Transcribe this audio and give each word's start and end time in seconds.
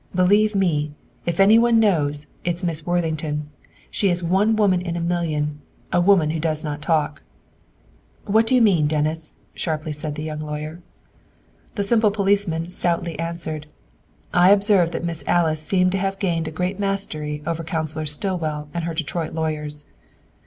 Believe 0.15 0.55
me, 0.55 0.95
if 1.27 1.39
any 1.39 1.59
one 1.59 1.79
knows, 1.79 2.25
it 2.43 2.55
is 2.55 2.63
Miss 2.63 2.87
Worthington! 2.87 3.51
She 3.91 4.09
is 4.09 4.23
one 4.23 4.55
woman 4.55 4.81
in 4.81 4.95
a 4.95 4.99
million, 4.99 5.61
a 5.93 6.01
woman 6.01 6.31
who 6.31 6.39
does 6.39 6.63
not 6.63 6.81
talk!" 6.81 7.21
"What 8.25 8.47
do 8.47 8.55
you 8.55 8.63
mean, 8.63 8.87
Dennis?" 8.87 9.35
sharply 9.53 9.91
said 9.91 10.15
the 10.15 10.23
young 10.23 10.39
lawyer. 10.39 10.81
The 11.75 11.83
simple 11.83 12.09
policeman 12.09 12.71
stoutly 12.71 13.19
answered, 13.19 13.67
"I 14.33 14.49
observed 14.49 14.91
that 14.93 15.05
Miss 15.05 15.23
Alice 15.27 15.61
seemed 15.61 15.91
to 15.91 15.99
have 15.99 16.17
gained 16.17 16.47
a 16.47 16.51
great 16.51 16.79
mastery 16.79 17.43
over 17.45 17.63
Counselor 17.63 18.07
Stillwell 18.07 18.69
and 18.73 18.85
her 18.85 18.95
Detroit 18.95 19.33
lawyers. 19.35 19.85